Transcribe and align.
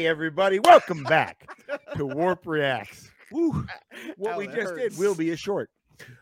Hey, 0.00 0.06
everybody, 0.06 0.60
welcome 0.60 1.04
back 1.04 1.46
to 1.94 2.06
WARRP 2.06 2.46
Reacts. 2.46 3.10
Woo. 3.30 3.66
What 4.16 4.32
Ow, 4.32 4.38
we 4.38 4.46
just 4.46 4.74
did 4.74 4.96
will 4.96 5.14
be 5.14 5.32
a 5.32 5.36
short. 5.36 5.68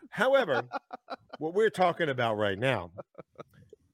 However, 0.09 0.63
what 1.37 1.53
we're 1.53 1.69
talking 1.69 2.09
about 2.09 2.35
right 2.35 2.59
now 2.59 2.91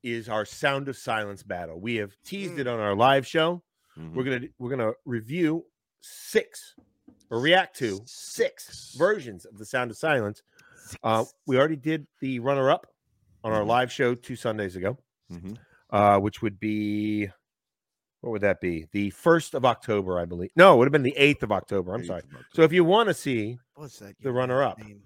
is 0.02 0.28
our 0.28 0.44
Sound 0.44 0.90
of 0.90 0.98
Silence 0.98 1.44
battle. 1.44 1.80
We 1.80 1.98
have 1.98 2.18
teased 2.26 2.58
it 2.58 2.66
on 2.66 2.80
our 2.80 2.96
live 2.96 3.28
show. 3.28 3.62
We're 3.96 4.24
gonna 4.24 4.48
we're 4.58 4.72
gonna 4.72 4.94
review 5.06 5.64
six 6.02 6.74
or 7.30 7.40
react 7.40 7.78
to 7.78 8.02
six 8.06 8.96
versions 8.98 9.46
of 9.46 9.60
the 9.60 9.66
Sound 9.68 9.92
of 9.92 9.98
Silence. 9.98 10.42
Uh, 11.04 11.26
we 11.46 11.60
already 11.60 11.76
did 11.76 12.08
the 12.22 12.40
runner 12.40 12.72
up 12.72 12.88
on 13.44 13.52
our 13.52 13.62
Mhm. 13.62 13.68
live 13.68 13.92
show 13.92 14.16
two 14.16 14.36
Sundays 14.36 14.76
ago, 14.76 14.98
Mhm. 15.32 15.60
uh, 15.92 16.18
which 16.20 16.42
would 16.42 16.60
be 16.60 17.30
what 18.26 18.32
would 18.32 18.42
that 18.42 18.60
be? 18.60 18.88
The 18.92 19.12
first 19.12 19.54
of 19.54 19.66
October, 19.66 20.20
I 20.20 20.26
believe. 20.26 20.50
No, 20.56 20.74
it 20.74 20.78
would 20.80 20.86
have 20.88 20.92
been 20.92 21.04
the 21.04 21.16
eighth 21.16 21.44
of 21.44 21.52
October. 21.52 21.94
I'm 21.94 22.00
Eighth 22.02 22.08
sorry. 22.08 22.22
October. 22.24 22.46
So 22.54 22.64
if 22.64 22.74
you 22.74 22.84
want 22.84 23.08
to 23.08 23.14
see, 23.14 23.60
the 24.22 24.32
runner-up. 24.32 24.80
name? 24.80 25.02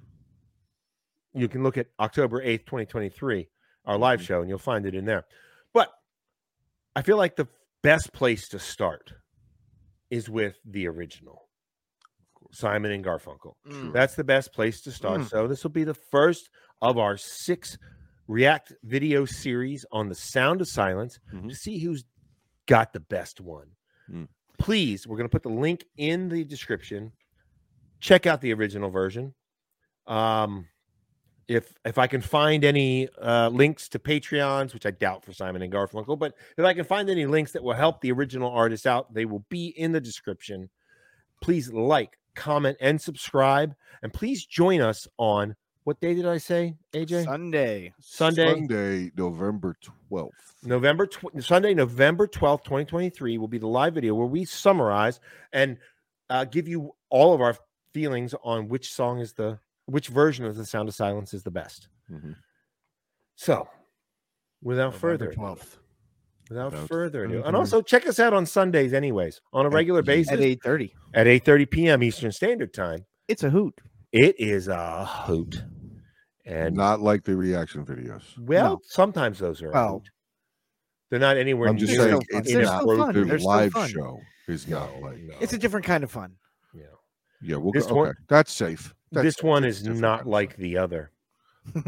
you 1.33 1.47
can 1.49 1.61
look 1.61 1.77
at 1.77 1.87
October 1.99 2.41
8th, 2.41 2.65
2023, 2.65 3.49
our 3.85 3.97
live 3.97 4.21
Mhm. 4.21 4.23
show, 4.23 4.39
and 4.39 4.47
you'll 4.49 4.57
find 4.57 4.85
it 4.85 4.95
in 4.95 5.03
there. 5.05 5.25
But 5.73 5.91
I 6.95 7.01
feel 7.01 7.17
like 7.17 7.35
the 7.35 7.47
best 7.83 8.13
place 8.13 8.47
to 8.49 8.57
start 8.59 9.11
is 10.09 10.29
with 10.29 10.57
the 10.65 10.87
original 10.87 11.49
Simon 12.51 12.91
and 12.91 13.03
Garfunkel. 13.05 13.55
Mm. 13.67 13.91
That's 13.93 14.15
the 14.15 14.23
best 14.23 14.53
place 14.53 14.81
to 14.81 14.91
start. 14.91 15.21
Mm. 15.21 15.29
So 15.29 15.47
this 15.47 15.61
will 15.63 15.69
be 15.71 15.83
the 15.83 15.93
first 15.93 16.49
of 16.81 16.97
our 16.97 17.17
six 17.17 17.77
React 18.27 18.73
video 18.83 19.25
series 19.25 19.85
on 19.91 20.07
the 20.09 20.15
sound 20.15 20.61
of 20.61 20.67
silence 20.67 21.19
Mhm. 21.33 21.49
to 21.49 21.55
see 21.55 21.79
who's 21.79 22.05
got 22.69 22.93
the 22.93 22.99
best 22.99 23.41
one. 23.41 23.67
Mm. 24.13 24.27
Please, 24.59 25.07
we're 25.07 25.17
going 25.17 25.27
to 25.27 25.31
put 25.31 25.41
the 25.41 25.49
link 25.49 25.85
in 25.97 26.29
the 26.29 26.43
description. 26.43 27.11
Check 27.99 28.27
out 28.27 28.41
the 28.41 28.53
original 28.53 28.91
version. 28.91 29.33
Um, 30.05 30.67
if 31.47 31.73
if 31.83 31.97
I 31.97 32.05
can 32.05 32.21
find 32.21 32.63
any 32.63 33.09
uh, 33.19 33.49
links 33.49 33.89
to 33.89 33.99
Patreons, 33.99 34.73
which 34.75 34.85
I 34.85 34.91
doubt 34.91 35.25
for 35.25 35.33
Simon 35.33 35.63
and 35.63 35.73
Garfunkel, 35.73 36.19
but 36.19 36.35
if 36.57 36.63
I 36.63 36.73
can 36.75 36.85
find 36.85 37.09
any 37.09 37.25
links 37.25 37.53
that 37.53 37.63
will 37.63 37.73
help 37.73 38.01
the 38.01 38.11
original 38.11 38.51
artists 38.51 38.85
out, 38.85 39.11
they 39.13 39.25
will 39.25 39.43
be 39.49 39.69
in 39.69 39.91
the 39.91 39.99
description. 39.99 40.69
Please 41.41 41.73
like, 41.73 42.19
comment, 42.35 42.77
and 42.79 43.01
subscribe, 43.01 43.73
and 44.03 44.13
please 44.13 44.45
join 44.45 44.79
us 44.79 45.07
on 45.17 45.55
what 45.89 45.99
day 46.01 46.13
did 46.13 46.27
I 46.27 46.37
say, 46.37 46.75
AJ? 46.93 47.25
Sunday. 47.25 47.91
Sunday, 47.99 48.45
Sunday, 48.53 49.11
November 49.17 49.75
12th. 50.11 50.29
November 50.63 51.07
tw- 51.07 51.43
Sunday, 51.43 51.73
November 51.73 52.27
twelfth, 52.27 52.63
twenty 52.63 52.85
twenty 52.85 53.09
three, 53.09 53.39
will 53.39 53.47
be 53.47 53.57
the 53.57 53.65
live 53.67 53.95
video 53.95 54.13
where 54.13 54.27
we 54.27 54.45
summarize 54.45 55.19
and 55.51 55.79
uh, 56.29 56.45
give 56.45 56.67
you 56.67 56.93
all 57.09 57.33
of 57.33 57.41
our 57.41 57.55
feelings 57.91 58.35
on 58.43 58.67
which 58.67 58.93
song 58.93 59.19
is 59.19 59.33
the 59.33 59.57
which 59.87 60.09
version 60.09 60.45
of 60.45 60.55
the 60.55 60.63
Sound 60.63 60.87
of 60.89 60.93
Silence 60.93 61.33
is 61.33 61.41
the 61.41 61.49
best. 61.49 61.87
Mhm. 62.11 62.35
So, 63.35 63.67
without 64.61 64.93
further 64.93 65.25
November 65.25 65.53
ado, 65.55 65.55
12th 65.63 65.77
without 66.51 66.71
Without 66.71 66.87
further 66.87 67.23
ado, 67.25 67.41
and 67.43 67.55
also 67.55 67.81
check 67.81 68.05
us 68.05 68.19
out 68.19 68.33
on 68.35 68.45
Sundays, 68.45 68.93
anyways, 68.93 69.41
on 69.53 69.65
a 69.65 69.69
regular 69.69 70.03
basis 70.03 70.33
at 70.33 70.39
8:30. 70.39 70.91
at 71.15 71.25
eight 71.25 71.45
thirty 71.45 71.65
p.m. 71.65 72.03
Eastern 72.03 72.31
Standard 72.31 72.75
Time. 72.75 73.07
It's 73.27 73.41
a 73.41 73.49
hoot. 73.49 73.73
It 74.11 74.39
is 74.39 74.67
a 74.67 75.05
hoot, 75.05 75.63
and 76.49 76.75
Not 76.75 76.99
like 77.01 77.23
the 77.23 77.35
reaction 77.35 77.85
videos. 77.85 78.23
well, 78.39 78.71
No. 78.75 78.81
sometimes 78.83 79.39
those 79.39 79.61
are. 79.61 79.67
Oh. 79.67 79.69
a 79.69 79.73
Well, 79.73 79.91
hoot. 79.99 80.09
they're 81.09 81.19
not 81.19 81.37
anywhere 81.37 81.69
I'm 81.69 81.77
just 81.77 81.93
near 81.93 82.01
saying 82.09 82.21
still 82.21 82.31
fun. 82.31 82.41
it's 82.41 82.51
They're 82.53 82.63
not 82.63 82.81
still 82.81 82.97
fun. 82.97 83.27
the 83.27 83.37
live 83.39 83.71
fun. 83.71 83.89
show 83.89 84.19
is 84.47 84.67
not 84.67 84.89
like. 85.01 85.17
no, 85.19 85.35
It's 85.39 85.53
a 85.53 85.57
different 85.57 85.85
kind 85.85 86.03
of 86.03 86.11
fun. 86.11 86.33
yeah. 86.73 86.83
Yeah, 87.41 87.55
we'll 87.57 87.71
This 87.71 87.85
go. 87.85 87.95
one- 87.95 88.07
Okay, 88.09 88.17
that's 88.27 88.51
safe. 88.51 88.93
That's 89.11 89.23
this 89.23 89.43
one 89.43 89.63
is 89.63 89.83
not 89.87 90.27
like 90.27 90.55
the 90.57 90.77
other. 90.77 91.11
All 91.75 91.83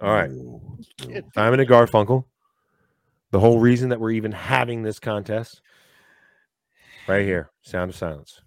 right. 0.00 0.30
No, 0.30 0.60
no. 1.08 1.20
Simon 1.34 1.60
and 1.60 1.68
Garfunkel. 1.68 2.24
The 3.30 3.40
whole 3.40 3.58
reason 3.60 3.90
that 3.90 4.00
we're 4.00 4.12
even 4.12 4.32
having 4.32 4.82
this 4.82 4.98
contest, 4.98 5.60
right 7.06 7.24
here, 7.26 7.50
Sound 7.62 7.90
of 7.90 7.96
Silence. 7.96 8.40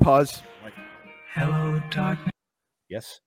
Pause. 0.00 0.42
Hello, 1.38 1.80
darkness. 1.90 2.32
Yes. 2.88 3.20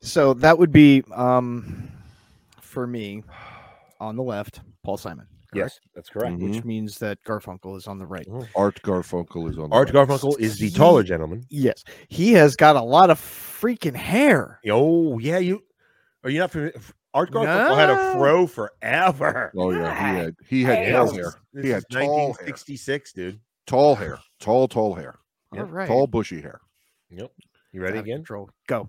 So 0.00 0.34
that 0.34 0.58
would 0.58 0.72
be 0.72 1.02
um 1.14 1.90
for 2.60 2.86
me 2.86 3.22
on 4.00 4.16
the 4.16 4.22
left, 4.22 4.60
Paul 4.82 4.96
Simon. 4.96 5.26
Yes, 5.52 5.78
that's 5.94 6.08
correct. 6.08 6.36
Mhm. 6.38 6.54
Which 6.56 6.64
means 6.64 6.98
that 6.98 7.18
Garfunkel 7.24 7.76
is 7.76 7.86
on 7.86 7.98
the 7.98 8.06
right. 8.06 8.26
Art 8.56 8.80
Garfunkel 8.82 9.48
is 9.50 9.56
on. 9.58 9.70
the 9.70 9.76
Art 9.76 9.92
right. 9.92 10.08
Garfunkel 10.08 10.40
is 10.40 10.58
the 10.58 10.70
taller 10.70 11.04
gentleman. 11.04 11.44
Yes. 11.48 11.84
He 12.08 12.32
has 12.32 12.56
got 12.56 12.74
a 12.76 12.82
lot 12.82 13.10
of 13.10 13.20
freaking 13.20 13.94
hair. 13.94 14.58
Oh 14.68 15.18
yeah, 15.20 15.38
you 15.38 15.62
are 16.24 16.30
you 16.30 16.40
not 16.40 16.50
familiar? 16.50 16.72
Art 17.12 17.30
Garfunkel 17.30 17.76
had 17.76 17.90
a 17.90 18.12
fro 18.14 18.46
forever. 18.48 19.52
Oh 19.56 19.70
yeah, 19.70 19.94
he 19.94 20.18
had 20.18 20.34
he 20.48 20.62
had 20.64 20.92
tall 20.92 21.12
hair, 21.14 21.34
He 21.62 21.68
had 21.68 21.78
is 21.78 21.84
tall 21.90 22.00
hair. 22.00 22.46
1966, 22.48 23.12
dude. 23.12 23.40
tall 23.66 23.94
hair, 23.94 24.18
tall, 24.40 24.66
tall 24.66 24.94
hair, 24.94 25.20
Yep. 25.54 25.64
All 25.64 25.70
right. 25.70 25.88
tall 25.88 26.06
bushy 26.06 26.40
hair. 26.40 26.60
Yep. 27.10 27.30
You 27.72 27.82
ready 27.82 27.98
Out 27.98 28.04
again? 28.04 28.18
Control. 28.18 28.50
Go. 28.66 28.88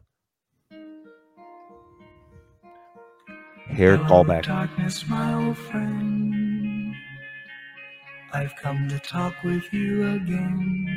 Hair 3.68 3.98
Hello, 3.98 4.24
callback. 4.24 4.44
Darkness, 4.44 5.08
my 5.08 5.34
old 5.34 5.58
friend. 5.58 6.94
I've 8.34 8.56
come 8.58 8.88
to 8.90 9.00
talk 9.00 9.34
with 9.44 9.72
you 9.74 10.08
again. 10.08 10.88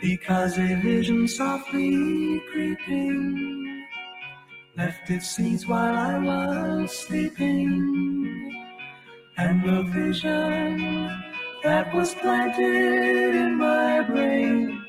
Because 0.00 0.58
a 0.58 0.74
vision 0.76 1.26
softly 1.26 2.40
creeping 2.52 3.86
left 4.76 5.10
its 5.10 5.28
seeds 5.28 5.66
while 5.66 5.96
I 5.96 6.18
was 6.18 6.92
sleeping. 6.92 8.54
And 9.36 9.62
the 9.64 9.82
vision 9.84 11.24
that 11.68 11.94
was 11.94 12.14
planted 12.14 13.34
in 13.34 13.58
my 13.58 14.00
brain 14.00 14.82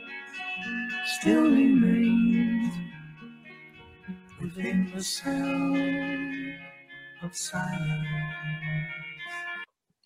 still 1.06 1.44
remains 1.44 2.74
within 4.42 4.90
the 4.96 5.04
sound 5.04 6.56
of 7.22 7.36
silence. 7.36 8.08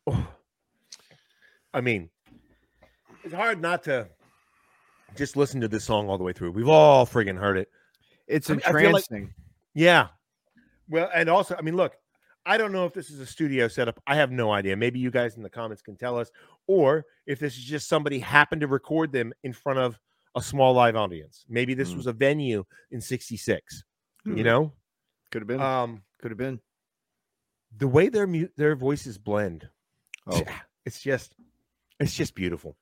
Oh. 0.07 0.27
I 1.75 1.81
mean, 1.81 2.09
it's 3.23 3.35
hard 3.35 3.61
not 3.61 3.83
to 3.83 4.07
just 5.15 5.37
listen 5.37 5.61
to 5.61 5.67
this 5.67 5.83
song 5.83 6.09
all 6.09 6.17
the 6.17 6.23
way 6.23 6.33
through. 6.33 6.53
We've 6.53 6.67
all 6.67 7.05
friggin' 7.05 7.37
heard 7.37 7.57
it. 7.57 7.69
It's 8.25 8.49
I 8.49 8.53
mean, 8.53 8.61
I 8.65 8.71
feel 8.81 8.91
like- 8.93 9.05
Yeah. 9.75 10.07
Well, 10.89 11.11
and 11.13 11.29
also, 11.29 11.55
I 11.55 11.61
mean, 11.61 11.75
look, 11.75 11.93
I 12.45 12.57
don't 12.57 12.71
know 12.71 12.85
if 12.85 12.93
this 12.93 13.09
is 13.09 13.19
a 13.19 13.25
studio 13.25 13.67
setup. 13.67 14.01
I 14.05 14.15
have 14.15 14.31
no 14.31 14.51
idea. 14.51 14.75
Maybe 14.75 14.99
you 14.99 15.11
guys 15.11 15.37
in 15.37 15.43
the 15.43 15.49
comments 15.49 15.81
can 15.81 15.95
tell 15.95 16.17
us, 16.19 16.29
or 16.67 17.05
if 17.25 17.39
this 17.39 17.57
is 17.57 17.63
just 17.63 17.87
somebody 17.87 18.19
happened 18.19 18.61
to 18.61 18.67
record 18.67 19.11
them 19.11 19.33
in 19.43 19.53
front 19.53 19.79
of 19.79 19.99
a 20.35 20.41
small 20.41 20.73
live 20.73 20.95
audience. 20.95 21.45
Maybe 21.47 21.73
this 21.73 21.91
Mm. 21.93 21.97
was 21.97 22.07
a 22.07 22.13
venue 22.13 22.65
in 22.91 22.99
66. 23.01 23.83
You 24.25 24.33
Mhm. 24.35 24.43
know? 24.43 24.73
Could 25.31 25.41
have 25.43 25.47
been. 25.47 25.61
Um, 25.61 26.03
Could 26.19 26.31
have 26.31 26.37
been. 26.37 26.59
the 27.77 27.87
way 27.87 28.09
their 28.09 28.27
mu- 28.27 28.49
their 28.55 28.75
voices 28.75 29.17
blend. 29.17 29.69
Oh, 30.27 30.41
It's 30.85 31.01
just 31.01 31.33
it's 31.99 32.13
just 32.15 32.35
beautiful. 32.35 32.77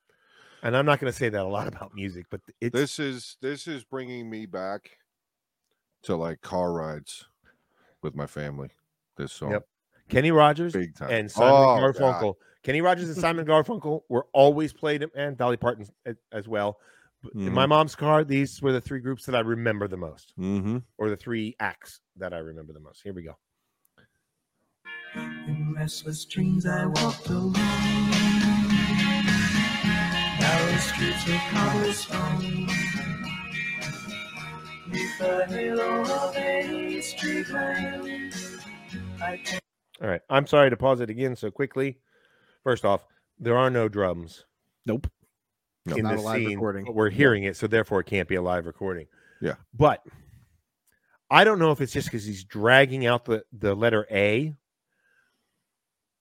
And 0.62 0.76
I'm 0.76 0.86
not 0.86 0.98
going 1.00 1.12
to 1.12 1.16
say 1.16 1.28
that 1.28 1.40
a 1.40 1.48
lot 1.48 1.66
about 1.68 1.94
music, 1.94 2.26
but 2.30 2.40
it's 2.60 2.72
this 2.74 2.98
is 2.98 3.36
this 3.40 3.66
is 3.68 3.84
bringing 3.84 4.28
me 4.30 4.46
back 4.46 4.98
to 6.02 6.16
like 6.16 6.40
car 6.40 6.72
rides 6.72 7.26
with 8.02 8.14
my 8.14 8.26
family. 8.26 8.70
This 9.22 9.32
song, 9.32 9.52
Yep. 9.52 9.66
Kenny 10.08 10.32
Rogers 10.32 10.72
big 10.72 10.96
time. 10.96 11.10
and 11.10 11.30
Simon 11.30 11.52
Oh, 11.54 11.92
God. 11.92 11.94
Garfunkel. 11.94 12.34
Kenny 12.64 12.80
Rogers 12.80 13.08
and 13.08 13.16
Simon 13.16 13.46
Garfunkel 13.46 14.00
were 14.08 14.26
always 14.32 14.72
played, 14.72 15.06
and 15.14 15.36
Dolly 15.36 15.56
Parton 15.56 15.86
as, 16.04 16.16
as 16.32 16.48
well. 16.48 16.78
In 17.34 17.42
Mm-hmm. 17.42 17.54
my 17.54 17.66
mom's 17.66 17.94
car, 17.94 18.24
these 18.24 18.60
were 18.60 18.72
the 18.72 18.80
three 18.80 18.98
groups 18.98 19.26
that 19.26 19.36
I 19.36 19.40
remember 19.40 19.86
the 19.86 19.96
most, 19.96 20.32
Mm-hmm. 20.38 20.78
or 20.98 21.08
the 21.08 21.16
three 21.16 21.54
acts 21.60 22.00
that 22.16 22.34
I 22.34 22.38
remember 22.38 22.72
the 22.72 22.80
most. 22.80 23.00
Here 23.04 23.12
we 23.12 23.22
go. 23.22 23.36
In 25.14 25.72
restless 25.76 26.24
dreams 26.24 26.66
I 26.66 26.86
walked 26.86 27.28
alone. 27.28 27.52
Narrow 30.40 30.76
streets 30.78 31.28
of 31.28 31.40
cobblestone. 31.52 32.66
Neath 34.90 35.18
the 35.18 35.46
halo 35.48 36.00
of 36.02 36.36
a 36.36 37.00
street 37.02 37.48
lamp. 37.50 38.34
I 39.22 39.36
can 39.38 39.60
All 40.02 40.08
right. 40.08 40.20
I'm 40.28 40.46
sorry 40.46 40.70
to 40.70 40.76
pause 40.76 41.00
it 41.00 41.10
again 41.10 41.36
so 41.36 41.50
quickly. 41.50 41.98
First 42.64 42.84
off, 42.84 43.04
there 43.38 43.56
are 43.56 43.70
no 43.70 43.88
drums 43.88 44.44
Nope. 44.86 45.08
No. 45.86 45.96
in 45.96 46.02
Not 46.04 46.12
this 46.12 46.20
a 46.20 46.24
live 46.24 46.36
scene, 46.40 46.50
recording. 46.50 46.84
but 46.84 46.94
we're 46.94 47.10
hearing 47.10 47.44
it, 47.44 47.56
so 47.56 47.66
therefore 47.66 48.00
it 48.00 48.06
can't 48.06 48.28
be 48.28 48.36
a 48.36 48.42
live 48.42 48.66
recording. 48.66 49.06
Yeah. 49.40 49.54
But 49.74 50.04
I 51.30 51.44
don't 51.44 51.58
know 51.58 51.72
if 51.72 51.80
it's 51.80 51.92
just 51.92 52.06
because 52.08 52.24
he's 52.24 52.44
dragging 52.44 53.06
out 53.06 53.24
the 53.24 53.44
the 53.52 53.74
letter 53.74 54.06
A, 54.10 54.54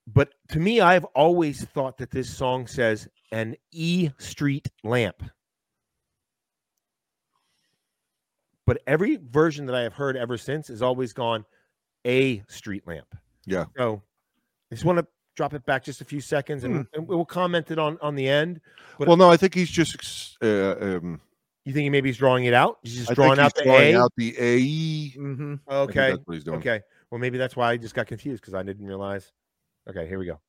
But 0.07 0.33
to 0.49 0.59
me, 0.59 0.81
I've 0.81 1.05
always 1.05 1.63
thought 1.65 1.97
that 1.99 2.09
this 2.11 2.35
song 2.35 2.65
says 2.67 3.07
an 3.31 3.55
E 3.71 4.09
Street 4.17 4.67
lamp. 4.83 5.21
But 8.65 8.81
every 8.87 9.17
version 9.17 9.65
that 9.67 9.75
I 9.75 9.81
have 9.81 9.93
heard 9.93 10.15
ever 10.17 10.37
since 10.37 10.67
has 10.69 10.81
always 10.81 11.13
gone 11.13 11.45
a 12.05 12.43
street 12.47 12.85
lamp. 12.87 13.15
Yeah. 13.45 13.65
So 13.77 14.01
I 14.71 14.75
just 14.75 14.85
want 14.85 14.99
to 14.99 15.07
drop 15.35 15.53
it 15.53 15.65
back 15.65 15.83
just 15.83 16.01
a 16.01 16.05
few 16.05 16.21
seconds 16.21 16.63
and, 16.63 16.75
Hmm. 16.75 16.81
and 16.93 17.07
we'll 17.07 17.25
comment 17.25 17.71
it 17.71 17.79
on 17.79 17.97
on 18.01 18.15
the 18.15 18.27
end. 18.27 18.61
But- 18.99 19.07
well, 19.07 19.17
no, 19.17 19.29
I 19.31 19.37
think 19.37 19.53
he's 19.53 19.69
just 19.71 20.37
uh, 20.43 20.75
um, 20.79 21.21
You 21.65 21.73
think 21.73 21.91
maybe 21.91 22.09
he's 22.09 22.17
drawing 22.17 22.45
it 22.45 22.53
out? 22.53 22.79
He's 22.83 22.95
just 22.97 23.11
I 23.11 23.13
drawing 23.13 23.35
think 23.35 23.45
out 23.45 23.55
the 23.55 23.63
drawing 23.63 23.95
A. 23.95 23.99
out 23.99 24.11
the 24.17 24.35
A. 24.37 24.59
Mm-hmm. 25.17 25.53
I 25.67 25.71
think 25.71 25.89
okay. 25.89 26.09
that's 26.11 26.21
what 26.25 26.33
he's 26.33 26.43
doing. 26.43 26.59
Okay. 26.59 26.81
Well, 27.09 27.19
maybe 27.19 27.37
that's 27.37 27.55
why 27.55 27.71
I 27.71 27.77
just 27.77 27.93
got 27.95 28.07
confused 28.07 28.41
because 28.41 28.53
I 28.53 28.63
didn't 28.63 28.85
realize. 28.85 29.31
Okay, 29.89 30.07
here 30.07 30.19
we 30.19 30.25
go. 30.25 30.39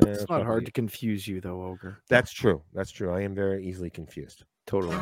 It's 0.00 0.28
not 0.28 0.42
hard 0.42 0.66
to 0.66 0.72
confuse 0.72 1.26
you 1.28 1.40
though, 1.40 1.62
Ogre. 1.64 2.02
That's 2.08 2.32
true. 2.32 2.62
That's 2.72 2.90
true. 2.90 3.12
I 3.12 3.20
am 3.22 3.34
very 3.34 3.64
easily 3.64 3.90
confused. 3.90 4.44
Totally. 4.66 4.96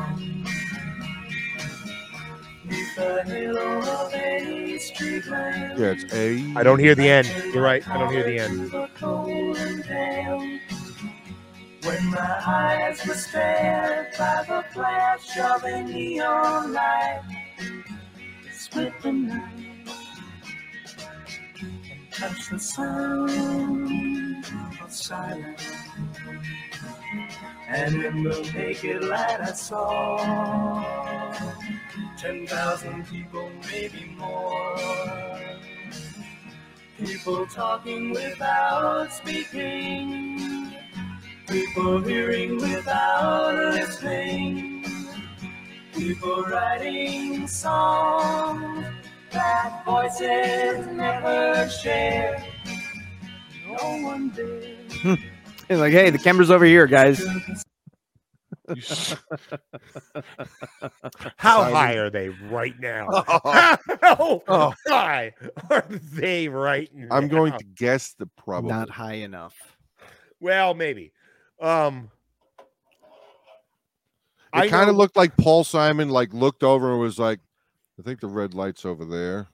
Yeah, 2.65 3.23
it's 5.77 6.13
A. 6.13 6.53
I 6.55 6.63
don't 6.63 6.79
hear 6.79 6.95
the 6.95 7.09
end. 7.09 7.27
You're 7.53 7.63
right. 7.63 7.85
I 7.87 7.97
don't 7.97 8.11
hear 8.11 8.23
the 8.23 8.39
end. 8.39 8.71
To 8.71 8.77
the 8.77 8.89
cold 8.95 9.57
and 9.57 9.83
damp. 9.83 10.61
When 11.83 12.11
my 12.11 12.41
eyes 12.45 13.05
were 13.05 13.15
stared 13.15 14.13
by 14.17 14.45
the 14.47 14.63
flash 14.73 15.37
of 15.37 15.63
a 15.65 15.83
neon 15.83 16.71
light, 16.71 17.21
split 18.53 18.93
the 19.01 19.11
night 19.11 19.87
and 21.51 22.11
touched 22.11 22.49
the 22.51 22.59
sound 22.59 24.45
of 24.81 24.93
silence. 24.93 25.73
And 27.67 27.95
in 28.05 28.23
the 28.23 28.51
naked 28.53 29.03
light 29.03 29.41
I 29.41 29.51
saw 29.51 31.12
ten 32.23 32.47
thousand 32.47 33.05
people, 33.07 33.51
maybe 33.69 34.15
more. 34.17 35.39
People 36.97 37.45
talking 37.47 38.11
without 38.11 39.11
speaking. 39.11 40.71
People 41.49 41.99
hearing 41.99 42.55
without 42.55 43.55
listening. 43.73 44.85
People 45.93 46.43
writing 46.43 47.45
songs 47.45 48.85
that 49.31 49.83
voices 49.83 50.87
never 50.87 51.69
share. 51.69 52.41
No 53.67 53.97
one 54.01 54.29
did. 54.29 54.77
It's 55.67 55.81
like, 55.81 55.91
hey, 55.91 56.09
the 56.09 56.19
camera's 56.19 56.51
over 56.51 56.63
here, 56.63 56.87
guys. 56.87 57.21
You 58.69 58.75
s- 58.77 59.15
How 61.37 61.59
Simon. 61.63 61.73
high 61.75 61.93
are 61.95 62.09
they 62.09 62.29
right 62.29 62.79
now? 62.79 63.07
Oh, 63.35 63.79
How 64.01 64.43
Oh. 64.47 64.73
high 64.87 65.33
are 65.69 65.85
they 65.89 66.47
right 66.47 66.89
now? 66.93 67.07
I'm 67.15 67.27
going 67.27 67.51
to 67.53 67.63
guess 67.75 68.13
the 68.13 68.25
probably. 68.37 68.69
Not 68.71 68.89
high 68.89 69.15
enough. 69.15 69.55
Well, 70.39 70.73
maybe. 70.73 71.11
Um, 71.61 72.09
It 72.59 72.65
I 74.53 74.67
kind 74.69 74.85
know- 74.87 74.91
of 74.91 74.97
looked 74.97 75.15
like 75.15 75.35
Paul 75.37 75.63
Simon 75.63 76.09
like 76.09 76.33
looked 76.33 76.63
over 76.63 76.91
and 76.91 76.99
was 76.99 77.17
like, 77.19 77.39
"I 77.99 78.03
think 78.03 78.19
the 78.19 78.27
red 78.27 78.53
light's 78.53 78.85
over 78.85 79.03
there." 79.05 79.47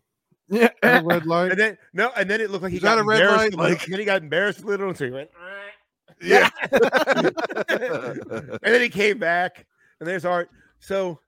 Yeah. 0.49 0.69
Red 1.03 1.25
light. 1.25 1.51
and 1.51 1.59
then 1.59 1.77
no, 1.93 2.11
and 2.17 2.29
then 2.29 2.41
it 2.41 2.49
looked 2.49 2.63
like 2.63 2.71
he 2.71 2.77
Is 2.77 2.83
that 2.83 2.95
got 2.95 2.99
a 2.99 3.03
red 3.03 3.21
light? 3.25 3.53
a 3.53 3.57
little, 3.57 3.59
Like- 3.59 3.83
and 3.85 3.93
then 3.93 3.99
he 3.99 4.05
got 4.05 4.21
embarrassed 4.23 4.61
a 4.61 4.65
little, 4.65 4.87
and 4.89 4.97
so 4.97 5.05
he 5.05 5.11
went. 5.11 5.29
"Ah." 6.21 6.25
yeah. 6.25 6.49
and 7.69 8.59
then 8.61 8.81
he 8.81 8.89
came 8.89 9.17
back, 9.19 9.65
and 9.99 10.07
there's 10.07 10.25
Art. 10.25 10.49
So 10.79 11.19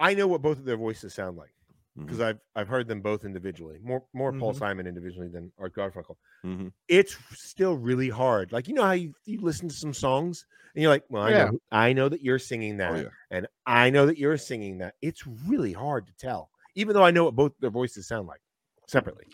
I 0.00 0.14
know 0.14 0.26
what 0.26 0.42
both 0.42 0.58
of 0.58 0.64
their 0.64 0.76
voices 0.76 1.14
sound 1.14 1.36
like 1.36 1.50
because 1.98 2.20
I've 2.20 2.38
I've 2.54 2.68
heard 2.68 2.88
them 2.88 3.00
both 3.00 3.24
individually. 3.24 3.78
More 3.82 4.04
more 4.12 4.32
Paul 4.32 4.52
Mhm. 4.52 4.58
Simon 4.58 4.86
individually 4.86 5.28
than 5.28 5.50
Art 5.58 5.74
Garfunkel. 5.74 6.16
Mhm. 6.44 6.72
It's 6.88 7.16
still 7.34 7.74
really 7.76 8.10
hard. 8.10 8.52
Like 8.52 8.68
you 8.68 8.74
know 8.74 8.82
how 8.84 8.92
you, 8.92 9.14
you 9.24 9.40
listen 9.40 9.68
to 9.68 9.74
some 9.74 9.94
songs 9.94 10.44
and 10.74 10.82
you're 10.82 10.90
like, 10.90 11.04
well, 11.08 11.22
I 11.22 11.30
Yeah. 11.30 11.44
know 11.46 11.58
I 11.72 11.92
know 11.94 12.08
that 12.10 12.20
you're 12.22 12.38
singing 12.38 12.76
that, 12.78 12.92
Oh, 12.92 12.96
yeah. 12.96 13.08
and 13.30 13.46
I 13.64 13.88
know 13.88 14.04
that 14.06 14.18
you're 14.18 14.36
singing 14.36 14.76
that. 14.78 14.94
It's 15.00 15.26
really 15.26 15.72
hard 15.72 16.06
to 16.08 16.12
tell, 16.18 16.50
even 16.74 16.92
though 16.92 17.02
I 17.04 17.10
know 17.10 17.24
what 17.24 17.34
both 17.34 17.52
their 17.60 17.70
voices 17.70 18.06
sound 18.06 18.26
like 18.28 18.42
separately. 18.86 19.24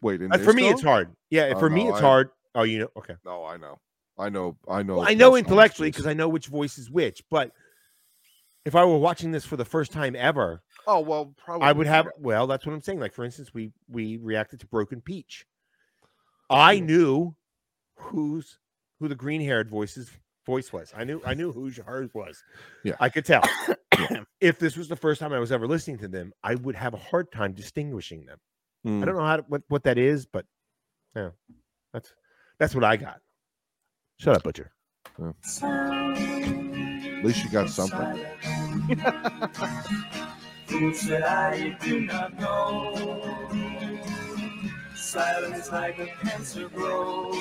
Wait, 0.00 0.22
in 0.22 0.30
Uh, 0.30 0.36
for 0.38 0.44
this, 0.44 0.54
me, 0.54 0.68
it's 0.68 0.82
hard. 0.82 1.10
Yeah, 1.30 1.54
Oh, 1.56 1.58
for 1.58 1.68
me, 1.70 1.88
it's 1.88 1.98
I- 1.98 2.02
hard. 2.02 2.30
Oh, 2.56 2.62
you 2.64 2.80
know, 2.80 2.88
okay. 2.96 3.14
No, 3.24 3.44
I 3.44 3.56
know. 3.56 3.78
I 4.18 4.28
know. 4.28 4.56
I 4.68 4.82
know. 4.82 4.96
Well, 4.96 5.08
I 5.08 5.14
know 5.14 5.36
intellectually 5.36 5.90
because 5.90 6.06
I 6.06 6.14
know 6.14 6.28
which 6.28 6.46
voice 6.46 6.78
is 6.78 6.90
which, 6.90 7.22
but 7.30 7.52
if 8.64 8.74
I 8.74 8.84
were 8.84 8.98
watching 8.98 9.30
this 9.30 9.44
for 9.44 9.56
the 9.56 9.64
first 9.64 9.92
time 9.92 10.16
ever, 10.16 10.62
Oh 10.86 11.00
well, 11.00 11.34
probably. 11.36 11.66
I 11.66 11.72
would 11.72 11.86
have. 11.86 12.08
Well, 12.18 12.46
that's 12.46 12.64
what 12.64 12.72
I'm 12.72 12.80
saying. 12.80 13.00
Like 13.00 13.12
for 13.12 13.24
instance, 13.24 13.52
we 13.52 13.72
we 13.88 14.18
reacted 14.18 14.60
to 14.60 14.66
Broken 14.66 15.00
Peach. 15.00 15.44
I 16.48 16.78
knew 16.78 17.34
who's 17.96 18.58
who 19.00 19.08
the 19.08 19.16
green 19.16 19.40
haired 19.40 19.68
voice's 19.68 20.10
voice 20.44 20.72
was. 20.72 20.92
I 20.96 21.02
knew 21.02 21.20
I 21.24 21.34
knew 21.34 21.50
who 21.50 21.70
hers 21.84 22.10
was. 22.14 22.42
Yeah. 22.84 22.94
I 23.00 23.08
could 23.08 23.24
tell. 23.24 23.42
if 24.40 24.58
this 24.60 24.76
was 24.76 24.88
the 24.88 24.96
first 24.96 25.20
time 25.20 25.32
I 25.32 25.40
was 25.40 25.50
ever 25.50 25.66
listening 25.66 25.98
to 25.98 26.08
them, 26.08 26.32
I 26.44 26.54
would 26.54 26.76
have 26.76 26.94
a 26.94 26.98
hard 26.98 27.32
time 27.32 27.52
distinguishing 27.52 28.26
them. 28.26 28.38
Mm. 28.86 29.02
I 29.02 29.06
don't 29.06 29.16
know 29.16 29.26
how 29.26 29.36
to, 29.38 29.44
what 29.48 29.62
what 29.68 29.82
that 29.84 29.98
is, 29.98 30.24
but 30.24 30.46
yeah, 31.16 31.30
that's 31.92 32.12
that's 32.58 32.74
what 32.74 32.84
I 32.84 32.96
got. 32.96 33.20
Shut 34.18 34.36
up, 34.36 34.42
butcher. 34.42 34.70
At 35.18 35.34
least 37.24 37.44
you 37.44 37.50
got 37.50 37.70
something. 37.70 38.24
Things 40.66 41.06
that 41.08 41.24
I 41.24 41.76
do 41.82 42.00
not 42.00 42.38
know. 42.38 42.94
Silence 44.94 45.70
like 45.70 45.98
a 45.98 46.06
cancer 46.22 46.68
grows. 46.68 47.34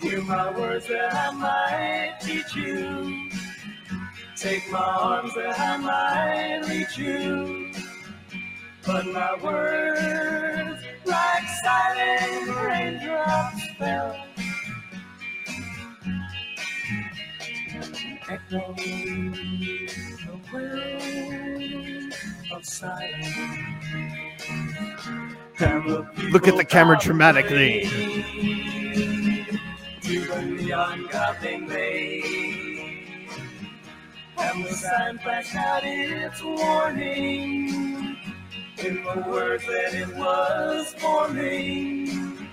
Hear 0.00 0.22
my 0.22 0.56
words 0.56 0.86
that 0.88 1.14
I 1.14 1.30
might 1.32 2.18
teach 2.20 2.54
you. 2.54 3.30
Take 4.36 4.70
my 4.70 4.78
arms 4.78 5.34
that 5.34 5.58
I 5.58 5.76
might 5.78 6.68
reach 6.68 6.96
you. 6.96 7.72
But 8.86 9.06
my 9.06 9.34
words, 9.42 10.00
like 10.00 10.67
silent 11.68 12.48
raindrops, 12.64 13.62
fell. 13.78 14.16
Echoing 18.30 19.32
the 20.24 20.34
wells 20.52 22.14
of 22.52 22.64
silence. 22.64 23.36
Look 26.32 26.48
at 26.48 26.56
the 26.56 26.64
camera 26.64 26.98
dramatically. 26.98 27.84
To 30.02 30.24
the. 30.24 30.72
And 34.38 34.64
the 34.64 34.72
sign 34.72 35.18
flashed 35.18 35.54
out 35.56 35.82
its 35.84 36.42
warning 36.42 37.87
in 38.84 39.02
the 39.02 39.24
words 39.28 39.64
that 39.66 39.94
it 39.94 40.14
was 40.16 40.94
forming. 40.94 42.34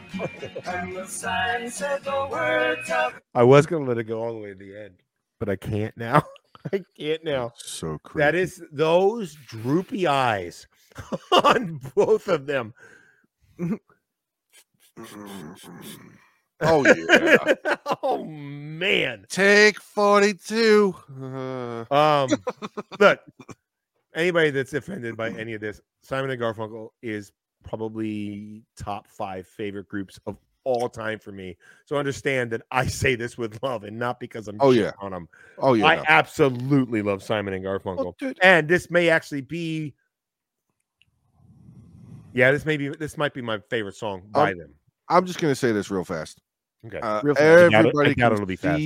And 0.66 0.96
the 0.96 1.06
sign 1.06 1.70
said 1.70 2.04
the 2.06 2.28
words 2.32 2.90
of 2.90 3.20
I 3.34 3.44
was 3.44 3.66
gonna 3.66 3.84
let 3.84 3.98
it 3.98 4.06
go 4.06 4.24
all 4.24 4.34
the 4.34 4.40
way 4.40 4.50
to 4.50 4.56
the 4.56 4.84
end, 4.86 4.96
but 5.40 5.50
I 5.50 5.58
can't 5.58 5.96
now. 5.98 6.24
I 6.74 6.84
can't 6.98 7.24
now. 7.26 7.52
So 7.58 7.98
creepy. 7.98 8.24
That 8.26 8.34
is 8.36 8.64
those 8.72 9.36
droopy 9.46 10.08
eyes 10.08 10.68
on 11.44 11.82
both 11.96 12.30
of 12.30 12.46
them. 12.46 12.74
oh 16.62 16.86
yeah. 16.86 17.38
oh 18.02 18.24
man. 18.24 19.26
Take 19.28 19.82
forty-two. 19.82 20.96
Uh, 21.22 21.86
Um 21.94 22.30
look, 23.02 23.20
anybody 24.16 24.50
that's 24.52 24.74
offended 24.74 25.16
by 25.18 25.30
any 25.32 25.54
of 25.54 25.62
this, 25.62 25.82
Simon 26.02 26.30
and 26.32 26.42
Garfunkel 26.42 26.90
is 27.02 27.32
probably 27.64 28.64
top 28.78 29.08
five 29.08 29.48
favorite 29.48 29.88
groups 29.88 30.20
of 30.28 30.38
all 30.64 30.90
time 30.90 31.20
for 31.20 31.32
me. 31.32 31.56
So 31.86 31.96
understand 31.98 32.50
that 32.52 32.62
I 32.72 32.86
say 32.88 33.16
this 33.16 33.38
with 33.38 33.62
love 33.62 33.84
and 33.84 33.98
not 34.00 34.20
because 34.20 34.48
I'm 34.48 34.58
Oh, 34.60 34.72
yeah. 34.72 34.92
on 35.00 35.12
them. 35.12 35.28
oh 35.60 35.74
yeah. 35.74 35.86
I 35.86 35.96
no. 35.98 36.04
absolutely 36.08 37.02
love 37.02 37.22
Simon 37.24 37.54
and 37.54 37.64
Garfunkel. 37.64 37.98
Well, 37.98 38.16
dude, 38.20 38.40
and 38.42 38.68
this 38.68 38.90
may 38.90 39.10
actually 39.10 39.42
be 39.42 39.94
yeah 42.34 42.52
this 42.52 42.66
may 42.66 42.78
be 42.78 42.90
this 42.90 43.18
might 43.18 43.34
be 43.34 43.42
my 43.42 43.60
favorite 43.70 43.96
song 43.96 44.24
by 44.32 44.54
them 44.54 44.74
I'm 45.08 45.26
just 45.26 45.40
gonna 45.40 45.56
say 45.56 45.72
this 45.72 45.90
real 45.92 46.04
fast. 46.04 46.42
okay 46.86 47.00
Uh, 47.00 47.22
Real 47.24 47.36
fast. 47.36 47.46
I 47.48 47.70
doubt 47.70 47.72
it- 47.72 47.76
I 47.76 47.78
everybody 47.80 48.16
doubt 48.16 48.30
can 48.30 48.34
it'll 48.34 48.46
be 48.46 48.56
fast. 48.56 48.82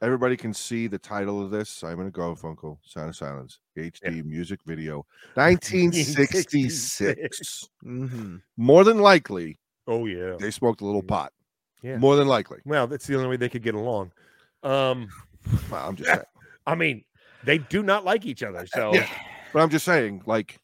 See. 0.00 0.06
Everybody 0.06 0.36
can 0.36 0.54
see 0.54 0.86
the 0.86 0.98
title 0.98 1.42
of 1.42 1.50
this: 1.50 1.68
Simon 1.70 2.06
and 2.06 2.14
Garfunkel, 2.14 2.78
Sound 2.84 3.10
of 3.10 3.16
Silence, 3.16 3.60
HD 3.76 4.24
music 4.24 4.60
video, 4.66 5.06
1966. 5.34 6.34
1966. 6.34 7.68
Mm-hmm. 7.84 8.36
More 8.56 8.84
than 8.84 8.98
likely, 8.98 9.58
Oh 9.90 10.06
yeah. 10.06 10.36
They 10.38 10.50
smoked 10.50 10.80
a 10.80 10.86
little 10.86 11.02
pot. 11.02 11.32
Yeah. 11.82 11.96
More 11.98 12.16
than 12.16 12.28
likely. 12.28 12.58
Well, 12.64 12.86
that's 12.86 13.06
the 13.06 13.16
only 13.16 13.28
way 13.28 13.36
they 13.36 13.48
could 13.48 13.62
get 13.62 13.74
along. 13.74 14.12
Um, 14.62 15.08
Well, 15.70 15.88
I'm 15.88 15.96
just 15.96 16.08
saying. 16.08 16.22
I 16.66 16.74
mean, 16.74 17.02
they 17.44 17.58
do 17.58 17.82
not 17.82 18.04
like 18.04 18.26
each 18.26 18.42
other. 18.42 18.66
So 18.66 18.94
Yeah. 18.94 19.08
But 19.52 19.62
I'm 19.62 19.70
just 19.70 19.84
saying, 19.84 20.22
like, 20.26 20.60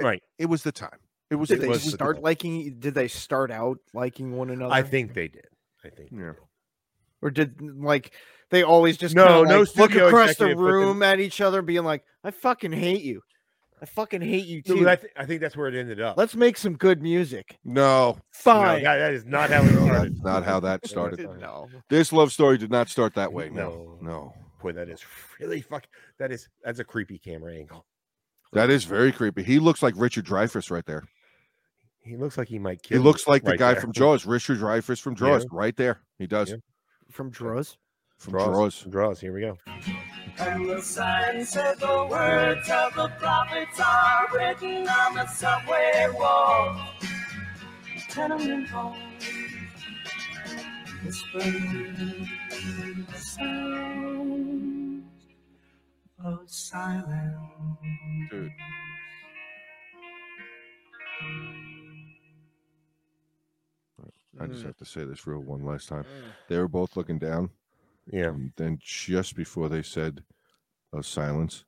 right. 0.00 0.22
it 0.38 0.46
was 0.46 0.62
the 0.62 0.70
time. 0.70 0.98
It 1.30 1.36
was. 1.36 1.48
Did 1.48 1.58
it 1.58 1.62
they 1.62 1.68
was 1.68 1.84
the 1.84 1.90
start 1.90 2.16
time. 2.16 2.22
liking? 2.22 2.78
Did 2.78 2.94
they 2.94 3.08
start 3.08 3.50
out 3.50 3.78
liking 3.94 4.36
one 4.36 4.50
another? 4.50 4.72
I 4.72 4.82
think 4.82 5.14
they 5.14 5.26
did. 5.26 5.48
I 5.84 5.88
think. 5.88 6.10
they 6.10 6.18
Yeah. 6.18 6.32
Did. 7.30 7.50
or 7.60 7.66
did 7.66 7.82
like 7.82 8.12
they 8.50 8.62
always 8.62 8.96
just 8.96 9.14
No, 9.14 9.26
kinda, 9.44 9.48
no 9.50 9.60
like, 9.60 9.76
look 9.76 9.94
across 9.94 10.36
the 10.36 10.54
room 10.56 11.02
at 11.02 11.18
each 11.20 11.40
other, 11.40 11.62
being 11.62 11.84
like, 11.84 12.04
"I 12.22 12.30
fucking 12.30 12.72
hate 12.72 13.02
you. 13.02 13.22
I 13.82 13.86
fucking 13.86 14.20
hate 14.22 14.46
you 14.46 14.62
too. 14.62 14.78
but 14.84 14.88
I, 14.88 14.96
th- 14.96 15.12
I 15.16 15.26
think 15.26 15.40
that's 15.40 15.56
where 15.56 15.66
it 15.68 15.74
ended 15.74 16.00
up. 16.00 16.16
Let's 16.16 16.36
make 16.36 16.56
some 16.56 16.74
good 16.76 17.02
music." 17.02 17.58
No, 17.64 18.12
No, 18.12 18.18
Fine. 18.32 18.82
that- 18.84 18.98
that 18.98 19.12
is 19.12 19.24
not 19.24 19.50
how 19.50 19.62
it 19.62 19.72
started. 19.72 20.22
not 20.24 20.44
how 20.44 20.60
that 20.60 20.86
started. 20.86 21.20
no. 21.40 21.68
This 21.90 22.12
love 22.12 22.32
story 22.32 22.58
did 22.58 22.70
not 22.70 22.88
start 22.88 23.14
that 23.14 23.32
way. 23.32 23.48
No. 23.50 23.70
No, 23.70 23.98
no. 24.02 24.34
Boy, 24.62 24.72
that 24.72 24.88
is 24.88 25.00
really 25.40 25.60
fuck. 25.60 25.86
That 26.18 26.30
is 26.32 26.48
that's 26.62 26.78
a 26.78 26.84
creepy 26.84 27.18
camera 27.18 27.54
angle. 27.54 27.84
That 28.52 28.70
is 28.70 28.84
very 28.84 29.10
creepy. 29.10 29.42
He 29.42 29.58
looks 29.58 29.82
like 29.82 29.94
Richard 29.96 30.24
Dreyfuss 30.26 30.70
right 30.70 30.86
there. 30.86 31.02
He 32.02 32.16
looks 32.16 32.38
like 32.38 32.48
he 32.48 32.58
might 32.58 32.82
kill. 32.82 32.98
He 32.98 33.02
looks 33.04 33.26
like 33.26 33.42
the 33.42 33.50
right 33.52 33.58
guy 33.58 33.72
there. 33.72 33.80
from 33.80 33.92
Jaws, 33.92 34.24
Richard 34.26 34.58
Dreyfuss 34.60 35.00
from 35.00 35.14
Yeah. 35.14 35.18
Jaws, 35.18 35.46
right 35.50 35.74
there. 35.76 36.00
He 36.18 36.26
does 36.26 36.50
Yeah. 36.50 36.56
From 37.10 37.30
Droz. 37.30 37.76
from 38.18 38.32
Draws. 38.32 38.82
Jaws. 38.82 38.90
Draws. 38.90 39.20
Here 39.20 39.32
we 39.32 39.40
go. 39.40 39.58
And 40.38 40.68
the 40.68 40.80
sign 40.80 41.44
said 41.44 41.78
the 41.78 42.06
words 42.10 42.68
of 42.70 42.94
the 42.94 43.08
prophets 43.18 43.80
are 43.80 44.26
written 44.34 44.88
on 44.88 45.14
the 45.14 45.26
subway 45.26 46.08
walls. 46.12 46.80
Tenement 48.08 48.68
halls. 48.68 48.96
Whispering 51.04 52.28
the 53.10 53.18
sounds 53.18 55.04
of 56.24 56.40
silence. 56.46 57.36
Dude. 58.30 58.50
I 64.44 64.48
just 64.48 64.62
Mm. 64.62 64.66
have 64.66 64.76
to 64.76 64.84
say 64.84 65.04
this 65.04 65.26
real 65.26 65.40
one 65.40 65.64
last 65.64 65.88
time. 65.88 66.04
They 66.48 66.58
were 66.58 66.68
both 66.68 66.96
looking 66.96 67.18
down, 67.18 67.50
Yeah. 68.12 68.28
and 68.28 68.52
then 68.56 68.78
just 68.80 69.34
before 69.36 69.68
they 69.68 69.82
said 69.82 70.22
a 70.92 71.02
silence, 71.02 71.64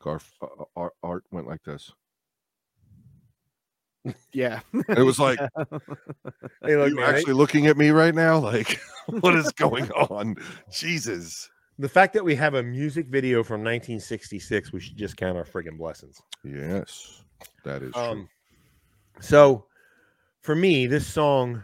Garf 0.00 0.30
uh, 0.40 0.46
uh, 0.62 0.64
Art, 0.76 0.92
Art 1.02 1.24
went 1.30 1.46
like 1.46 1.62
this. 1.64 1.92
Yeah. 4.32 4.60
And 4.72 4.98
it 4.98 5.02
was 5.02 5.18
like, 5.18 5.38
Hey, 6.64 6.76
look, 6.76 6.90
you 6.90 6.96
man, 6.96 7.14
actually 7.14 7.34
looking 7.34 7.66
at 7.66 7.76
me 7.76 7.90
right 7.90 8.14
now? 8.14 8.38
Like, 8.50 8.80
what 9.20 9.34
is 9.34 9.52
going 9.52 9.90
on? 9.92 10.36
Jesus. 10.72 11.50
the 11.78 11.88
fact 11.88 12.12
that 12.14 12.24
we 12.24 12.34
have 12.36 12.54
a 12.54 12.62
music 12.62 13.06
video 13.08 13.42
from 13.42 13.60
1966, 13.60 14.72
we 14.72 14.80
should 14.80 14.96
just 14.96 15.16
count 15.16 15.36
our 15.36 15.44
friggin' 15.44 15.76
blessings. 15.76 16.20
Yes, 16.44 17.22
that 17.64 17.82
is 17.82 17.92
true. 17.92 18.02
Um, 18.02 18.28
so 19.20 19.66
for 20.42 20.54
me, 20.54 20.86
this 20.86 21.06
song 21.06 21.62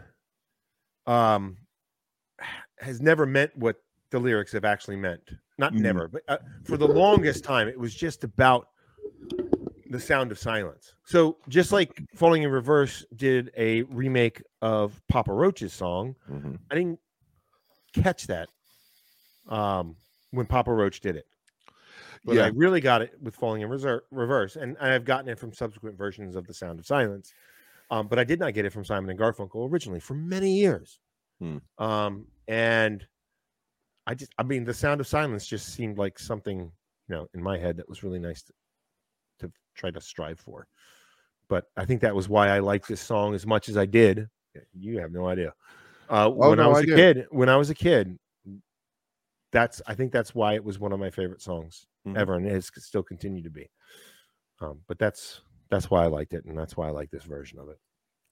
um 1.07 1.57
has 2.79 3.01
never 3.01 3.25
meant 3.25 3.55
what 3.57 3.77
the 4.11 4.19
lyrics 4.19 4.51
have 4.51 4.63
actually 4.65 4.95
meant. 4.97 5.21
Not 5.57 5.73
Mm. 5.73 5.79
never, 5.79 6.07
but 6.07 6.21
uh, 6.27 6.37
for 6.63 6.77
the 6.77 6.87
longest 6.87 7.43
time, 7.43 7.67
it 7.67 7.79
was 7.79 7.95
just 7.95 8.23
about 8.23 8.69
the 9.89 9.99
sound 9.99 10.31
of 10.31 10.37
silence. 10.37 10.93
So 11.05 11.37
just 11.49 11.71
like 11.71 11.99
Falling 12.13 12.43
in 12.43 12.51
Reverse 12.51 13.03
did 13.15 13.51
a 13.57 13.81
remake 13.83 14.43
of 14.61 15.01
Papa 15.07 15.33
Roach's 15.33 15.73
song, 15.73 16.15
Mhm. 16.29 16.59
I 16.69 16.75
didn't 16.75 16.99
catch 17.93 18.27
that 18.27 18.49
um, 19.47 19.95
when 20.31 20.45
Papa 20.45 20.71
Roach 20.71 20.99
did 20.99 21.15
it. 21.15 21.25
But 22.25 22.35
Yeah. 22.35 22.43
I 22.45 22.47
really 22.49 22.81
got 22.81 23.01
it 23.01 23.13
with 23.21 23.35
Falling 23.35 23.61
in 23.61 23.69
Reser- 23.69 24.01
Reverse, 24.11 24.57
and 24.57 24.77
I've 24.77 25.05
gotten 25.05 25.29
it 25.29 25.39
from 25.39 25.53
subsequent 25.53 25.97
versions 25.97 26.35
of 26.35 26.45
The 26.45 26.53
Sound 26.53 26.79
of 26.79 26.85
Silence. 26.85 27.33
Um, 27.89 28.07
but 28.07 28.19
I 28.19 28.23
did 28.23 28.39
not 28.39 28.53
get 28.53 28.65
it 28.65 28.71
from 28.73 28.83
Simon 28.83 29.09
and 29.09 29.19
Garfunkel 29.19 29.69
originally 29.69 29.99
for 29.99 30.13
many 30.13 30.57
years. 30.57 30.99
Hmm. 31.39 31.57
Um, 31.77 32.25
and 32.47 33.05
I 34.05 34.13
just, 34.13 34.33
I 34.37 34.43
mean, 34.43 34.63
The 34.63 34.73
Sound 34.73 34.99
of 34.99 35.07
Silence 35.07 35.47
just 35.47 35.73
seemed 35.73 35.97
like 35.97 36.19
something, 36.19 36.59
you 36.59 37.15
know, 37.15 37.27
in 37.33 37.41
my 37.41 37.57
head 37.57 37.77
that 37.77 37.87
was 37.87 38.03
really 38.03 38.19
nice 38.19 38.41
to, 38.43 38.53
to 39.39 39.51
try 39.75 39.91
to 39.91 40.01
strive 40.01 40.39
for. 40.39 40.67
But 41.47 41.65
I 41.77 41.85
think 41.85 42.01
that 42.01 42.15
was 42.15 42.27
why 42.27 42.49
I 42.49 42.59
liked 42.59 42.87
this 42.87 42.99
song 43.01 43.33
as 43.33 43.45
much 43.45 43.69
as 43.69 43.77
I 43.77 43.85
did. 43.85 44.27
You 44.73 44.99
have 44.99 45.11
no 45.11 45.27
idea. 45.27 45.53
Uh, 46.09 46.29
when 46.29 46.59
I 46.59 46.67
was 46.67 46.79
I 46.79 46.81
a 46.81 46.85
kid, 46.85 47.27
when 47.29 47.47
I 47.49 47.55
was 47.57 47.69
a 47.69 47.75
kid, 47.75 48.17
that's 49.51 49.81
I 49.87 49.93
think 49.93 50.11
that's 50.11 50.35
why 50.35 50.55
it 50.55 50.63
was 50.63 50.79
one 50.79 50.91
of 50.91 50.99
my 50.99 51.09
favorite 51.09 51.41
songs 51.41 51.85
Mhm. 52.05 52.17
ever, 52.17 52.35
and 52.35 52.45
it 52.45 52.51
has 52.51 52.71
still 52.77 53.03
continued 53.03 53.43
to 53.43 53.49
be. 53.49 53.69
Um, 54.59 54.81
but 54.87 54.97
that's 54.97 55.41
that's 55.69 55.89
why 55.89 56.03
I 56.03 56.07
liked 56.07 56.33
it, 56.33 56.45
and 56.45 56.57
that's 56.57 56.77
why 56.77 56.87
I 56.87 56.91
like 56.91 57.11
this 57.11 57.23
version 57.23 57.59
of 57.59 57.69
it 57.69 57.79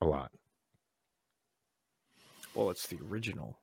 a 0.02 0.06
lot. 0.06 0.32
Well, 2.54 2.70
it's 2.70 2.88
the 2.88 2.98
original. 3.10 3.60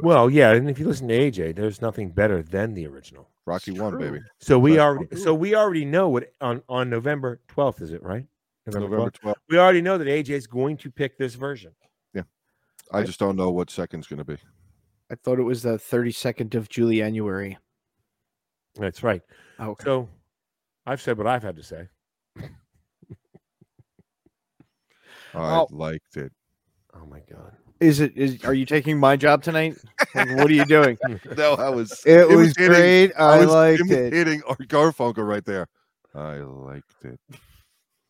Well, 0.00 0.28
yeah, 0.28 0.52
and 0.52 0.68
if 0.68 0.78
you 0.78 0.86
listen 0.86 1.08
to 1.08 1.14
AJ, 1.18 1.56
there's 1.56 1.80
nothing 1.80 2.10
better 2.10 2.42
than 2.42 2.74
the 2.74 2.86
original. 2.86 3.30
Rocky 3.46 3.72
It's 3.72 3.80
one, 3.80 3.92
true. 3.92 4.00
baby. 4.00 4.20
So 4.40 4.58
we 4.58 4.72
That's 4.72 4.82
already 4.82 5.16
so 5.16 5.34
we 5.34 5.54
already 5.54 5.84
know 5.84 6.08
what 6.08 6.32
on 6.40 6.62
on 6.68 6.90
November 6.90 7.40
12th 7.48 7.80
is 7.80 7.92
it 7.92 8.02
right? 8.02 8.26
November 8.66 8.98
12th? 8.98 9.20
12th. 9.22 9.34
We 9.48 9.58
already 9.58 9.80
know 9.80 9.96
that 9.96 10.08
AJ 10.08 10.30
is 10.30 10.46
going 10.48 10.76
to 10.78 10.90
pick 10.90 11.16
this 11.16 11.34
version. 11.36 11.72
Yeah. 12.12 12.22
I 12.92 13.04
just 13.04 13.20
don't 13.20 13.36
know 13.36 13.50
what 13.50 13.70
second's 13.70 14.08
going 14.08 14.18
to 14.18 14.24
be. 14.24 14.36
I 15.10 15.14
thought 15.14 15.38
it 15.38 15.44
was 15.44 15.62
the 15.62 15.78
32nd 15.78 16.56
of 16.56 16.68
July, 16.68 16.96
January. 16.96 17.56
That's 18.74 19.04
right. 19.04 19.22
Oh, 19.60 19.70
okay. 19.70 19.84
So 19.84 20.08
I've 20.84 21.00
said 21.00 21.16
what 21.16 21.28
I've 21.28 21.44
had 21.44 21.56
to 21.56 21.62
say. 21.62 21.88
I 25.36 25.58
Oh. 25.58 25.66
liked 25.70 26.16
it. 26.16 26.32
Oh 26.94 27.06
my 27.06 27.20
god. 27.30 27.56
Is 27.78 28.00
it 28.00 28.16
is 28.16 28.42
are 28.44 28.54
you 28.54 28.64
taking 28.64 28.98
my 28.98 29.16
job 29.16 29.42
tonight? 29.42 29.76
Like, 30.14 30.30
what 30.36 30.46
are 30.46 30.52
you 30.54 30.64
doing? 30.64 30.96
No, 31.36 31.54
I 31.54 31.68
was. 31.68 32.02
It, 32.06 32.20
It 32.20 32.28
was 32.28 32.36
was 32.48 32.56
hitting- 32.56 32.72
great. 32.74 33.12
I, 33.18 33.38
was 33.40 33.48
liked 33.48 33.80
it. 33.82 33.90
imitating 33.90 34.42
Art 34.48 34.66
Garfunkel 34.68 35.26
right 35.28 35.44
there. 35.44 35.68
I 36.14 36.36
liked 36.38 37.04
it. 37.04 37.20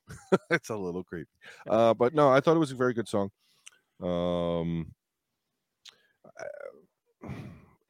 it's 0.50 0.70
a 0.70 0.76
little 0.76 1.02
creepy, 1.02 1.28
uh, 1.68 1.92
but 1.94 2.14
no, 2.14 2.30
I 2.30 2.38
thought 2.40 2.54
it 2.54 2.60
was 2.60 2.70
a 2.70 2.76
very 2.76 2.94
good 2.94 3.08
song. 3.08 3.30
Um, 4.00 4.92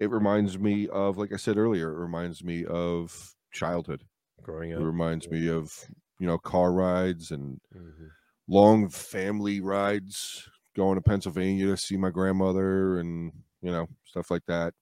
it 0.00 0.10
reminds 0.10 0.58
me 0.58 0.88
of, 0.88 1.18
like 1.18 1.32
I 1.32 1.36
said 1.36 1.58
earlier, 1.58 1.90
it 1.92 1.98
reminds 1.98 2.42
me 2.42 2.64
of 2.64 3.34
childhood. 3.52 4.02
Growing 4.42 4.72
up. 4.72 4.78
It 4.78 4.82
up. 4.82 4.86
reminds 4.86 5.28
me 5.28 5.48
of 5.48 5.72
you 6.18 6.26
know 6.26 6.38
car 6.38 6.72
rides 6.72 7.30
and 7.32 7.60
Mhm. 7.76 8.08
Long 8.48 8.88
family 8.88 9.60
rides 9.60 10.48
going 10.76 10.96
to 10.96 11.02
Pennsylvania 11.02 11.66
to 11.66 11.76
see 11.76 11.96
my 11.96 12.10
grandmother 12.10 12.98
and 12.98 13.32
you 13.62 13.70
know 13.70 13.88
stuff 14.04 14.30
like 14.30 14.44
that. 14.46 14.74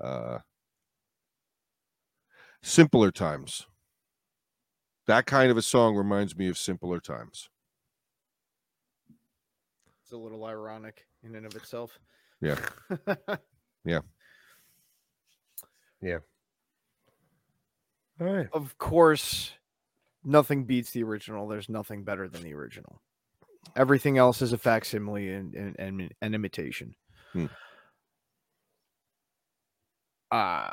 Uh 0.00 0.38
simpler 2.62 3.10
times. 3.10 3.66
That 5.06 5.26
kind 5.26 5.50
of 5.50 5.56
a 5.56 5.62
song 5.62 5.94
reminds 5.94 6.36
me 6.36 6.48
of 6.48 6.58
simpler 6.58 6.98
times. 7.00 7.48
It's 10.02 10.12
a 10.12 10.16
little 10.16 10.44
ironic 10.44 11.06
in 11.22 11.34
and 11.36 11.46
of 11.46 11.54
itself. 11.56 11.98
Yeah. 12.40 12.58
Yeah. 13.86 14.00
Yeah. 16.02 16.18
All 18.20 18.26
right. 18.26 18.48
of 18.52 18.76
course, 18.78 19.52
nothing 20.26 20.64
beats 20.64 20.90
the 20.90 21.02
original. 21.04 21.48
There's 21.48 21.70
nothing 21.70 22.04
better 22.04 22.28
than 22.28 22.42
the 22.42 22.52
original. 22.52 23.00
Everything 23.74 24.18
else 24.18 24.42
is 24.42 24.52
a 24.52 24.58
facsimile 24.58 25.32
and 25.32 25.54
and, 25.54 25.76
and 25.78 26.14
an 26.20 26.34
imitation. 26.34 26.94
Hmm. 27.32 27.46
Uh 30.30 30.70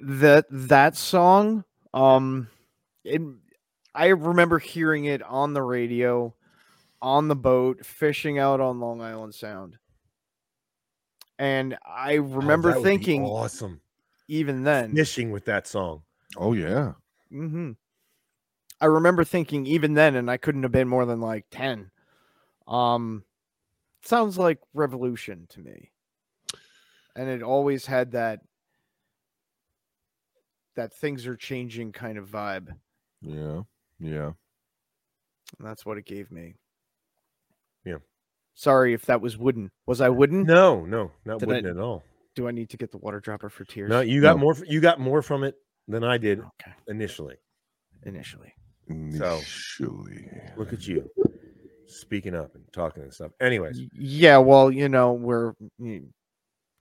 that 0.00 0.46
that 0.50 0.96
song, 0.96 1.64
um, 1.92 2.48
it, 3.04 3.20
I 3.94 4.06
remember 4.08 4.58
hearing 4.60 5.06
it 5.06 5.22
on 5.24 5.54
the 5.54 5.62
radio, 5.62 6.34
on 7.02 7.26
the 7.26 7.34
boat, 7.34 7.84
fishing 7.84 8.38
out 8.38 8.60
on 8.60 8.78
Long 8.78 9.00
Island 9.00 9.34
Sound, 9.34 9.76
and 11.36 11.76
I 11.84 12.18
Oh, 12.18 12.22
remember 12.22 12.70
that 12.70 12.78
would 12.78 12.84
be 12.84 12.88
thinking, 12.90 13.24
awesome. 13.24 13.80
even 14.28 14.62
then, 14.62 14.94
Fishing 14.94 15.32
with 15.32 15.44
that 15.46 15.66
song. 15.66 16.02
Oh 16.36 16.52
yeah. 16.52 16.92
hmm 17.30 17.72
I 18.80 18.86
remember 18.86 19.24
thinking 19.24 19.66
even 19.66 19.94
then, 19.94 20.14
and 20.14 20.30
I 20.30 20.36
couldn't 20.36 20.62
have 20.62 20.72
been 20.72 20.88
more 20.88 21.04
than 21.04 21.20
like 21.20 21.46
ten. 21.50 21.90
Um, 22.66 23.24
sounds 24.02 24.38
like 24.38 24.58
Revolution 24.74 25.46
to 25.50 25.60
me, 25.60 25.90
and 27.16 27.28
it 27.28 27.42
always 27.42 27.86
had 27.86 28.12
that 28.12 28.40
that 30.76 30.92
things 30.94 31.26
are 31.26 31.36
changing 31.36 31.90
kind 31.92 32.18
of 32.18 32.28
vibe, 32.28 32.68
and 33.22 33.34
Yeah. 33.34 33.62
Yeah. 33.98 34.32
that's 35.58 35.84
what 35.84 35.98
it 35.98 36.04
gave 36.04 36.30
me. 36.30 36.54
Yeah. 37.84 37.98
Sorry 38.54 38.92
if 38.92 39.04
that 39.06 39.20
was 39.20 39.36
wooden. 39.36 39.72
Was 39.86 40.00
I 40.00 40.08
wooden? 40.08 40.44
No, 40.44 40.84
no, 40.84 41.10
not 41.24 41.40
Did 41.40 41.48
I- 41.48 41.52
wooden 41.54 41.70
at 41.70 41.78
all. 41.82 42.04
Do 42.36 42.46
I 42.46 42.52
need 42.52 42.70
to 42.70 42.76
get 42.76 42.92
the 42.92 42.98
water 42.98 43.18
dropper 43.18 43.48
for 43.50 43.64
tears? 43.64 43.90
No, 43.90 44.00
you 44.00 44.20
got 44.20 44.36
No. 44.36 44.42
more. 44.42 44.54
You 44.66 44.80
got 44.80 45.00
more 45.00 45.20
from 45.22 45.42
it 45.42 45.56
than 45.88 46.04
I 46.04 46.16
did 46.18 46.38
Okay. 46.38 46.72
initially. 46.86 47.36
Initially. 48.04 48.54
Mm, 48.90 49.18
so- 49.18 49.36
Initially. 49.36 50.30
Look 50.56 50.72
at 50.72 50.86
you, 50.86 51.10
speaking 51.86 52.34
up 52.34 52.54
and 52.54 52.64
talking 52.72 53.02
and 53.02 53.12
stuff. 53.12 53.32
Anyways, 53.40 53.80
Yeah, 53.92 54.38
well, 54.38 54.70
you 54.70 54.88
know, 54.88 55.12
we're 55.12 55.54
mm, 55.80 56.06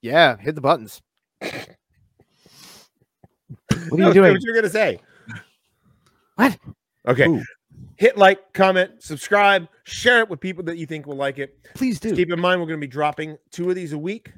yeah, 0.02 0.38
hit 0.38 0.56
the 0.56 0.62
buttons. 0.62 1.02
What 3.90 3.94
are 3.94 3.98
No, 3.98 4.08
you 4.10 4.14
doing? 4.14 4.34
What 4.34 4.42
you're 4.42 4.56
gonna 4.56 4.70
say? 4.70 5.00
What? 6.36 6.58
Okay. 7.08 7.28
Ooh. 7.28 7.44
Hit 7.96 8.18
like, 8.18 8.54
comment, 8.54 8.92
subscribe, 9.02 9.68
share 9.84 10.20
it 10.20 10.30
with 10.30 10.40
people 10.40 10.64
that 10.66 10.78
you 10.78 10.86
think 10.86 11.06
will 11.08 11.16
like 11.16 11.40
it. 11.40 11.58
Please 11.74 12.00
do. 12.00 12.10
Just 12.10 12.18
keep 12.18 12.32
in 12.32 12.40
mind 12.40 12.60
we're 12.60 12.68
going 12.68 12.80
to 12.80 12.86
be 12.86 12.92
dropping 12.92 13.38
two 13.52 13.70
of 13.70 13.76
these 13.76 13.94
a 13.94 13.98
week, 13.98 14.32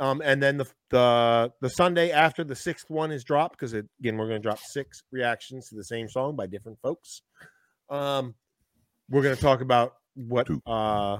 um, 0.00 0.22
and 0.24 0.42
then 0.42 0.56
the 0.56 0.66
the 0.90 1.52
the 1.60 1.70
Sunday 1.70 2.10
after 2.10 2.44
the 2.44 2.54
sixth 2.56 2.90
one 2.90 3.12
is 3.12 3.24
dropped 3.24 3.58
because 3.58 3.72
again 3.72 4.16
we're 4.16 4.28
going 4.28 4.40
to 4.40 4.48
drop 4.48 4.58
six 4.58 5.02
reactions 5.12 5.68
to 5.68 5.74
the 5.74 5.84
same 5.84 6.08
song 6.08 6.36
by 6.36 6.46
different 6.46 6.78
folks. 6.80 7.22
Um, 7.90 8.34
we're 9.10 9.22
going 9.22 9.36
to 9.36 9.42
talk 9.42 9.60
about 9.60 9.94
what 10.14 10.48
uh 10.66 11.18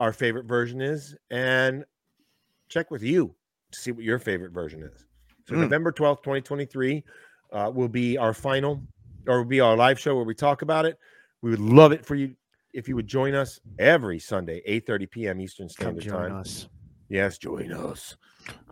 our 0.00 0.12
favorite 0.12 0.46
version 0.46 0.80
is 0.80 1.14
and 1.30 1.84
check 2.68 2.90
with 2.90 3.02
you 3.02 3.34
to 3.70 3.78
see 3.78 3.92
what 3.92 4.04
your 4.04 4.18
favorite 4.18 4.52
version 4.52 4.82
is. 4.82 5.06
So 5.48 5.54
Mm. 5.54 5.60
November 5.60 5.92
twelfth, 5.92 6.22
twenty 6.22 6.40
twenty 6.40 6.64
three, 6.64 7.04
uh, 7.52 7.70
will 7.74 7.88
be 7.88 8.16
our 8.18 8.34
final 8.34 8.82
or 9.26 9.38
will 9.38 9.48
be 9.48 9.60
our 9.60 9.76
live 9.76 9.98
show 9.98 10.14
where 10.16 10.24
we 10.24 10.34
talk 10.34 10.62
about 10.62 10.84
it. 10.86 10.98
We 11.42 11.50
would 11.50 11.60
love 11.60 11.92
it 11.92 12.04
for 12.04 12.14
you 12.14 12.34
if 12.72 12.88
you 12.88 12.96
would 12.96 13.06
join 13.06 13.34
us 13.34 13.60
every 13.78 14.18
Sunday, 14.18 14.62
8:30 14.66 15.10
p.m. 15.10 15.40
Eastern 15.40 15.68
Standard 15.68 16.04
join 16.04 16.30
Time. 16.30 16.40
us. 16.40 16.68
Yes, 17.12 17.36
join 17.36 17.74
us. 17.74 18.16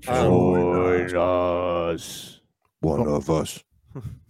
Join 0.01 1.15
um, 1.15 1.21
us. 1.21 2.41
One 2.81 3.07
of 3.07 3.29
us. 3.29 3.63